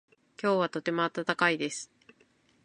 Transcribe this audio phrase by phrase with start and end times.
[0.41, 1.91] 今日はとても暖かいです。